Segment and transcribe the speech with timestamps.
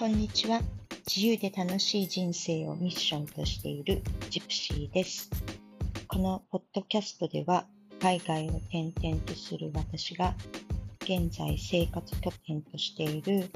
[0.00, 0.62] こんにちは。
[1.06, 5.28] 自由で楽しい人生をミッションとしているジプシーです。
[6.08, 7.66] このポッドキャストでは、
[8.00, 10.34] 海外を転々とする私が、
[11.02, 13.48] 現在生活拠点としているフ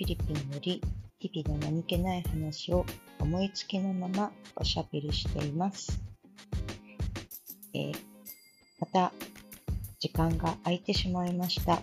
[0.00, 0.82] ィリピンより、
[1.20, 2.84] 日々の何気ない話を
[3.20, 6.02] 思いつきのままおしゃべりしています。
[7.74, 7.94] えー
[8.80, 9.12] また、
[10.00, 11.80] 時間が空いてしまいました。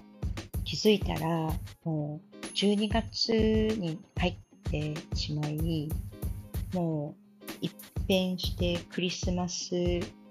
[0.65, 1.53] 気づいたら、
[1.85, 3.29] もう12月
[3.77, 4.35] に入っ
[4.71, 5.89] てしまい、
[6.73, 7.73] もう一
[8.07, 9.73] 変してクリスマス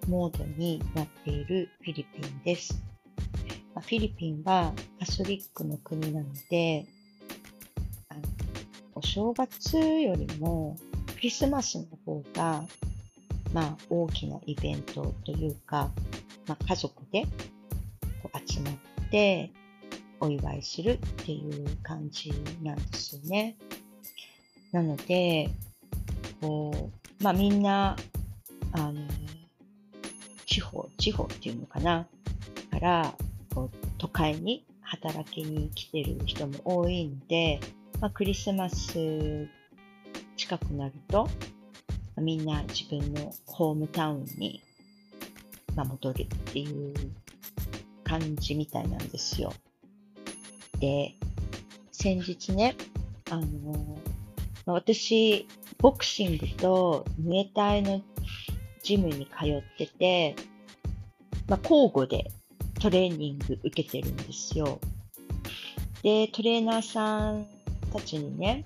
[0.09, 2.83] モードになっているフィリピンです。
[3.75, 6.87] フィリピンはカソリックの国なので、
[8.09, 8.21] あの
[8.95, 10.77] お正月よりも
[11.15, 12.65] クリスマスの方が、
[13.53, 15.91] まあ、大きなイベントというか、
[16.47, 17.27] まあ、家族で
[18.47, 18.75] 集まっ
[19.11, 19.53] て
[20.21, 23.57] お祝いするっていう感じなんですよね。
[24.73, 25.51] なので、
[26.41, 27.97] こう、まあみんな、
[28.73, 29.01] あの、
[30.47, 32.07] 地方、地方っていうのかな、
[32.71, 33.15] から、
[33.55, 37.61] こう、都会に働きに来てる人も多いんで、
[38.01, 39.49] まあクリスマス
[40.37, 41.29] 近くなると、
[42.17, 44.63] みんな自分のホームタウンに、
[45.75, 46.95] まあ、戻るっていう
[48.05, 49.53] 感じみたいなんですよ。
[50.81, 51.15] で、
[51.93, 52.77] 先日ね、
[53.31, 53.99] あの、
[54.67, 55.47] 私、
[55.79, 58.03] ボクシングとムエタイの
[58.83, 60.37] ジムに通ってて、
[61.49, 62.31] まあ、交互で
[62.81, 64.79] トレーニング受けてるんですよ。
[66.03, 67.47] で、トレーナーさん
[67.93, 68.65] たちにね、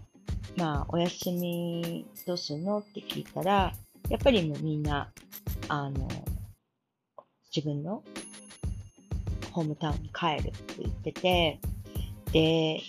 [0.56, 3.72] まあ、お休みどうすんのって聞いたら、
[4.08, 5.10] やっぱりもうみんな、
[5.68, 6.08] あの、
[7.55, 8.02] 自分の
[9.52, 11.60] ホームタウンに帰るって言ってて、
[12.33, 12.80] で、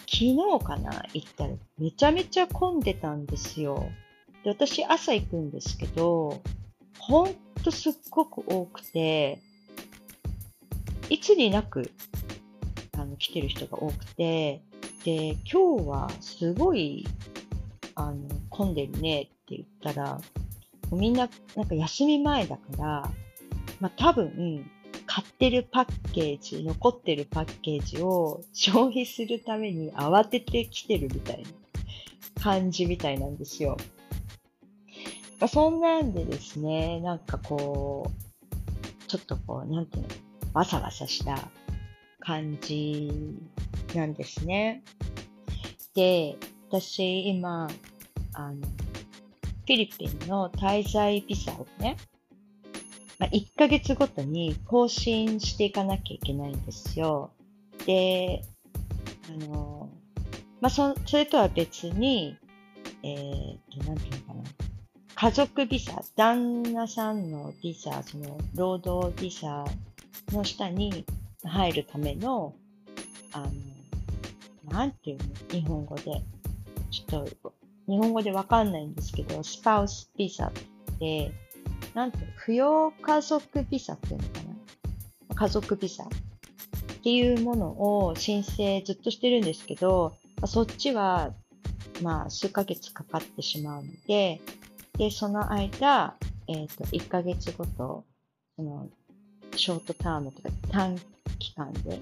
[0.00, 3.90] 昨日かな行ったらめちゃめちゃ混んでたんですよ。
[4.44, 6.40] で、私朝行くんですけど、
[6.98, 9.40] ほんとすっごく多くて、
[11.08, 11.90] いつになく、
[12.96, 14.62] あの、来てる人が多くて、
[15.04, 17.06] で、今日はすごい、
[17.94, 20.20] あの、混んでるねって言ったら、
[20.92, 23.10] みんな、なんか休み前だから、
[23.80, 24.68] まあ多分、
[25.16, 33.78] 買ってるパッケージ、残ってるパッケージを消費するために慌ててきてるみたいな感じみたいなんですよ。
[35.40, 40.08] まあ、そんなんでですね、なんかこう、ちょっとこう、なんていうの、
[40.52, 41.48] わさわさした
[42.20, 43.10] 感じ
[43.94, 44.82] なんですね。
[45.94, 46.36] で、
[46.68, 47.70] 私今、
[48.34, 51.96] あの、フィリピンの滞在ビザをね、
[53.18, 57.30] まあ、1ヶ月ごとに更新していかなきゃいけないんですよ。
[57.86, 58.42] で、
[59.28, 59.88] あの、
[60.60, 62.36] まあ、そ、それとは別に、
[63.02, 64.42] えーっと、なんていうのかな。
[65.14, 69.64] 家族ビザ、旦那さんのビザ、その、労働ビザ
[70.32, 71.06] の下に
[71.42, 72.54] 入るための、
[73.32, 73.50] あの、
[74.70, 76.22] なんていうの日本語で。
[76.90, 77.52] ちょっと、
[77.88, 80.52] 日本語でわかんないんですけど、スパウスビザっ
[80.98, 81.32] て、
[81.96, 84.40] なんていうの扶養家族ビザっていうのか
[85.30, 86.06] な家族ビザっ
[87.02, 87.68] ていうもの
[88.04, 91.32] を申請ずっとしてるんですけど、まあそっちは、
[92.02, 94.42] まあ、数ヶ月かかってしまうので、
[94.98, 96.16] で、その間、
[96.48, 98.04] えっ、と、1ヶ月ごと、
[98.56, 98.88] その、
[99.54, 100.98] ショートタームとか短
[101.38, 102.00] 期間で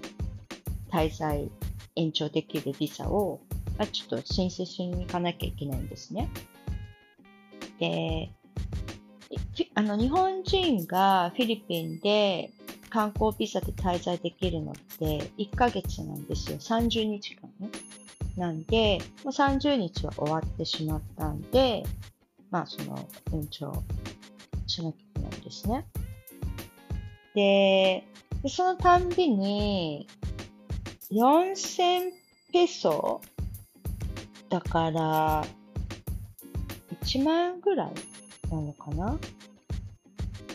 [0.90, 1.48] 滞在
[1.94, 3.40] 延長できるビザを、
[3.78, 6.28] まあ、ちょっと申請しに行かなきゃいけないんですね。
[7.78, 8.32] で、
[9.74, 12.50] あの、日本人がフィリピンで
[12.90, 16.58] 観光ビザで滞在できるのって1ヶ月なんですよ。
[16.58, 17.68] 30日間ね。
[18.36, 21.84] なんで、もう30日は終わってしまったんで、
[22.50, 23.72] まあ、その、延長
[24.66, 25.86] しなきゃいけないんですね。
[27.34, 28.04] で、
[28.42, 30.08] でそのたんびに、
[31.12, 32.10] 4000
[32.52, 33.20] ペソ
[34.48, 35.44] だから、
[37.04, 37.92] 1万円ぐらい
[38.50, 39.18] なのかな？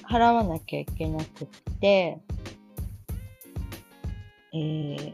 [0.10, 1.48] 払わなきゃいけなくっ
[1.80, 2.18] て、
[4.52, 5.14] えー、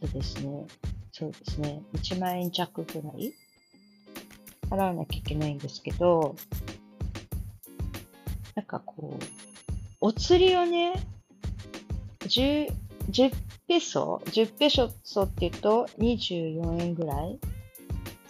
[0.00, 0.66] とですね、
[1.10, 3.32] そうですね、1万円弱ぐらい
[4.68, 6.36] 払わなきゃいけないんですけど、
[8.54, 9.24] なんかこう、
[10.02, 10.92] お釣りをね、
[12.20, 12.70] 10、
[13.10, 13.34] 10
[13.66, 14.84] ペソ ?10 ペソ
[15.22, 17.38] って言うと24円ぐらい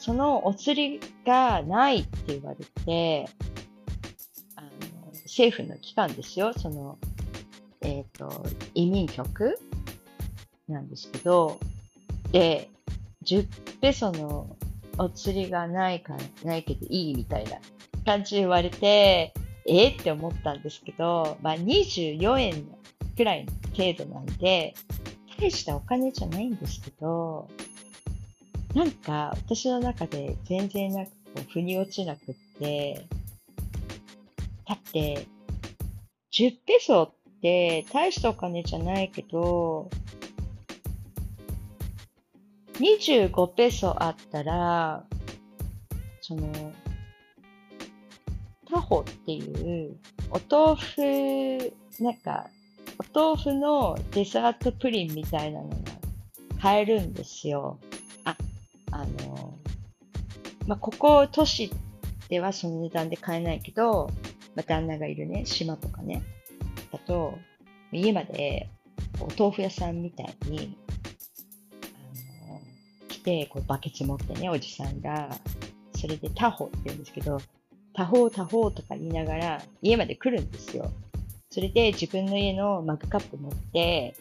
[0.00, 3.28] そのお釣りがないって言われて、
[5.40, 6.52] 政府の機関ですよ。
[6.52, 6.98] その、
[7.80, 8.44] えっ、と、
[8.74, 9.58] 移民局
[10.68, 11.58] なんですけど、
[12.30, 12.68] で、
[13.24, 13.48] 10
[13.80, 14.54] ペソの
[14.98, 16.14] お釣りがないか、
[16.44, 17.52] ないけどいいみたいな
[18.04, 19.32] 感じで言われて、
[19.66, 22.66] えー、って思ったんですけど、まあ24円
[23.16, 24.74] くらいの程度なんで、
[25.38, 27.48] 大したお金じゃないんですけど、
[28.74, 33.06] なんか私の中で全然なんかこう腑に落ちなくって、
[34.70, 35.26] だって、
[36.32, 39.90] 10ペソって大したお金じゃないけど、
[42.74, 45.04] 25ペソあったら、
[46.20, 46.72] その、
[48.70, 49.96] タホっていう
[50.30, 52.46] お豆腐、なんか、
[53.12, 55.74] お豆腐のデザートプリンみたいなのが
[56.62, 57.80] 買えるんですよ。
[58.22, 58.36] あ、
[58.92, 59.58] あの、
[60.68, 61.72] まあ、ここ都市
[62.28, 64.08] ではその値段で買えないけど、
[64.60, 66.22] まあ、旦那がいるね、島とかね、
[66.92, 67.38] だと、
[67.92, 68.68] 家まで
[69.18, 70.76] お豆腐屋さんみたいに
[71.82, 72.60] あの
[73.08, 75.30] 来て、こうバケツ持ってね、おじさんが、
[75.96, 77.40] それでタホって言うんですけど、
[77.94, 80.90] タホタホとか言いながら家まで来るんですよ。
[81.50, 84.14] それで自分の家のマグカップ持って、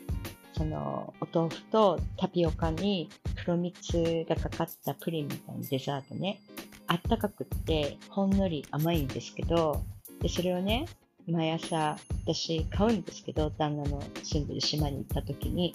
[0.53, 3.09] そのお豆腐とタピオカに
[3.43, 6.39] 黒蜜がかかったプリンみたいなデザートね、
[6.87, 9.83] あったかくってほんのり甘いんですけど、
[10.21, 10.85] で、それをね、
[11.27, 15.73] 毎朝私買うんですけど、旦那の住んでる島に行った時に。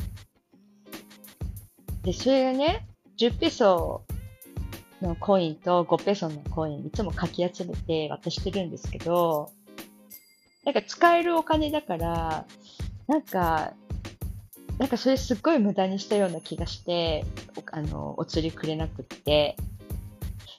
[2.03, 2.87] で、それがね、
[3.19, 4.03] 10ペソ
[5.01, 9.51] のコインと5ペソのコインいつもかき集めて渡してるんですけど、
[10.65, 12.47] なんか使えるお金だから、
[13.07, 13.75] なんか、
[14.79, 17.25] なんかそれすっごい無駄にしたような気がして、
[17.71, 19.57] あの、お釣りくれなくって。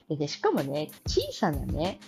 [0.08, 1.98] で、でしかもね、小さなね、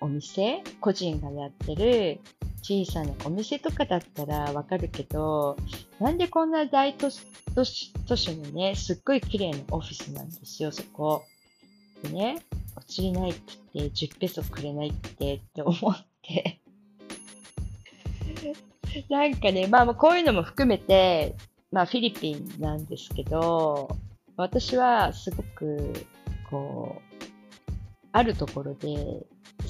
[0.00, 2.20] お店、個人がやってる
[2.62, 5.56] 小さなお店とかだったらわかるけど、
[6.00, 7.22] なんでこんな大都市
[7.54, 11.24] 都市都市のね、すっごい綺麗なオフィスなんですよ、そこ。
[12.02, 12.42] でね、
[12.76, 13.40] お釣りないって
[13.74, 16.60] 言って、10ペソくれないってって思って
[19.08, 21.34] なんかね、まあこういうのも含めて、
[21.72, 23.88] まあフィリピンなんですけど、
[24.36, 25.92] 私はすごく、
[26.50, 27.26] こう、
[28.12, 29.26] あるところで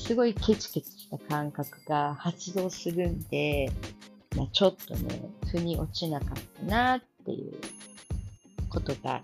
[0.09, 3.71] すごいケチケチした感覚が発動するんで、
[4.39, 5.21] まあ、ちょっとね、
[5.53, 6.29] 腑に落ちなかっ
[6.61, 7.53] たなっていう
[8.71, 9.23] ことがあ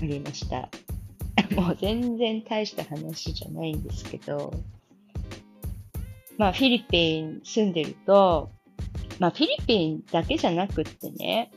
[0.00, 0.70] りました。
[1.54, 4.52] もう全然大した話じゃないんですけど、
[6.36, 8.50] まあフィリピン住んでると、
[9.20, 11.52] まあフィリピンだけじゃなくってね、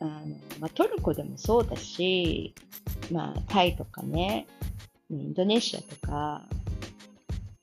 [0.00, 0.10] あの、
[0.58, 2.56] まあトルコでもそうだし、
[3.12, 4.48] まあタイとかね、
[5.10, 6.44] インドネシアとか、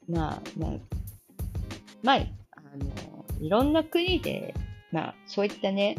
[0.07, 0.71] まあ、まあ、
[2.03, 2.19] まあ、あ
[2.77, 4.53] の、いろんな国で、
[4.91, 5.95] まあ、そういったね、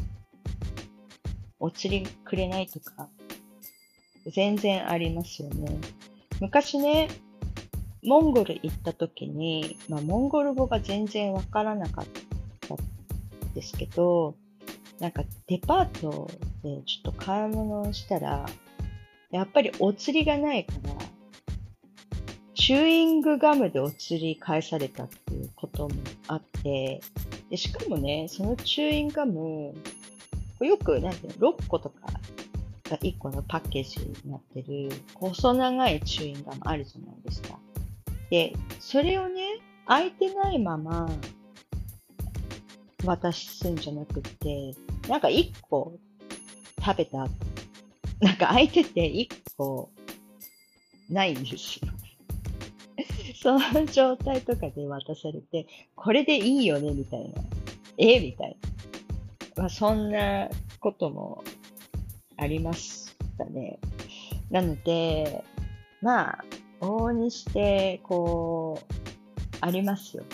[1.58, 3.08] お釣りくれないとか、
[4.32, 5.79] 全然ありますよね。
[6.41, 7.08] 昔ね、
[8.03, 12.06] モンゴル行った時に、まあ、モンゴル語が全然わからなかっ
[12.69, 14.37] たんですけど、
[15.00, 16.31] なんかデパート
[16.62, 18.47] でちょっと買い物をしたら、
[19.31, 21.06] やっぱりお釣りがないから、
[22.67, 25.95] チューイングガムでお釣り返されたっていうことも
[26.27, 27.01] あって、
[27.49, 29.73] でしかもね、そのチューイングガム、
[30.58, 32.08] よく、なんていうの、6個とか
[32.91, 37.56] が1個のパッケージになってる、細長いチューイングガムあるじゃないですか。
[38.31, 39.43] で、それをね、
[39.87, 41.08] 開いてないまま
[43.05, 44.75] 渡すんじゃなくて、
[45.08, 45.96] なんか1個
[46.85, 47.31] 食べた後、
[48.23, 49.89] なんか開いてて1個
[51.08, 51.93] ないんですよ。
[53.46, 57.43] その状態とかで渡されて、これでいいよね、みたいな。
[57.96, 58.56] えみたい
[59.55, 59.62] な。
[59.62, 60.48] まあ、そんな
[60.81, 61.44] ことも
[62.36, 63.79] ありましたね。
[64.50, 65.44] なので、
[66.03, 66.44] まあ、
[66.81, 68.94] 往々にして、こう、
[69.60, 70.24] ありますよ。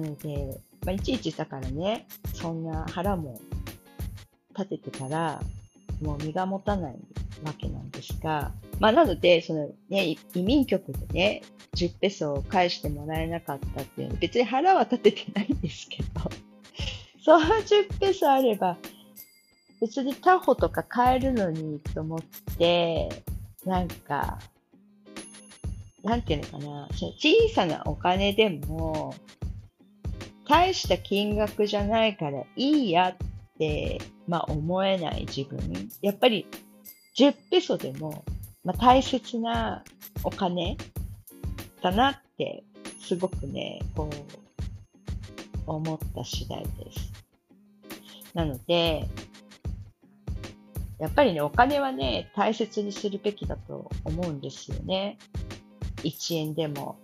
[0.00, 3.38] なので、まあ、いちいちだからね、そんな腹も
[4.56, 5.42] 立ててたら、
[6.00, 6.96] もう身が持たない
[7.44, 11.42] わけなんですが、まあ、なので、そのね、移民局でね、
[11.74, 16.08] 10ペソを返してもらえなかったっていうの別に腹は立ててないんですけど、
[17.22, 18.76] その10ペソあれば、
[19.80, 22.20] 別にタホとか買えるのにと思っ
[22.56, 23.08] て、
[23.64, 24.38] なんか、
[26.02, 29.14] なんていうのかな、その小さなお金でも、
[30.48, 33.16] 大した金額じゃないからいいやっ
[33.58, 35.58] て、まあ思えない自分。
[36.02, 36.46] やっぱり
[37.16, 38.24] 10ペソでも
[38.66, 39.84] まあ、大切な
[40.24, 40.76] お金
[41.80, 42.64] だなって、
[43.00, 47.12] すごくね、こう、思った次第です。
[48.34, 49.08] なので、
[50.98, 55.16] やっぱりね、お金はね、大切にするべきだと思うんですよね。
[56.02, 56.98] 1円でも、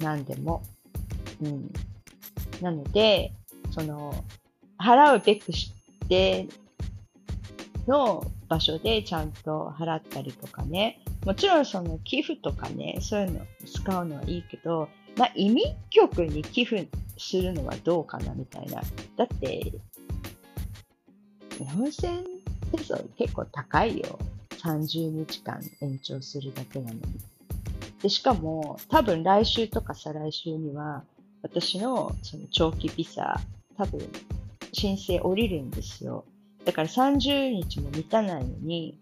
[0.00, 0.62] 何でも。
[1.42, 1.70] うん。
[2.62, 3.34] なので、
[3.70, 4.14] その、
[4.78, 5.74] 払うべくし
[6.08, 6.48] て
[7.86, 8.24] の
[8.54, 11.00] 場所でちゃんと払ったりとかね。
[11.26, 16.86] もちろんその寄付とかね、そういうの使うのはいいけど、まあ、移民局に寄付
[17.18, 18.80] するのはどうかなみたいな。
[19.16, 19.72] だって、
[21.58, 22.24] 4000
[22.76, 24.18] ペソ結構高いよ。
[24.50, 27.02] 30日間延長するだけなのに。
[28.02, 31.02] で、しかも、多分来週とか再来週には、
[31.42, 33.40] 私のその長期ビザ、
[33.76, 34.00] 多分
[34.72, 36.24] 申請降りるんですよ。
[36.64, 38.98] だから30日も満たないのに、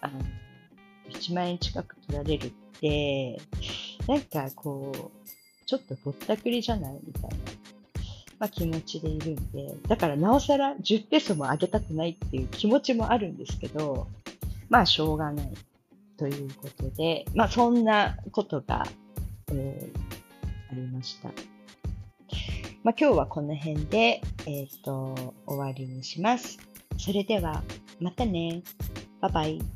[0.00, 0.20] あの、
[1.10, 3.40] 1万円近く取られるって、
[4.06, 5.26] なんかこう、
[5.66, 7.36] ちょっとぼったくりじゃないみたいな、
[8.38, 14.06] まあ、気持ちでいるんで、だからなおさら10ペソも上げたくないっていう気持ちもあるんですけど、
[14.68, 15.52] まあしょうがない
[16.16, 18.86] ということで、まあそんなことが、
[19.52, 21.30] えー、ありました。
[22.86, 26.56] まあ今日はこの辺で、えっ、ー、と、終わりにします。
[26.96, 27.64] それでは、
[27.98, 28.62] またね。
[29.20, 29.75] バイバイ。